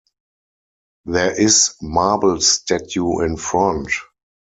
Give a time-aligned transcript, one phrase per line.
[1.05, 3.91] There is marble statue in front.